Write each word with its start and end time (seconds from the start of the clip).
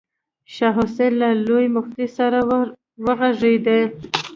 شاه 0.55 0.73
حسين 0.79 1.13
له 1.21 1.29
لوی 1.47 1.65
مفتي 1.75 2.07
سره 2.17 2.39
غږېده. 3.19 3.79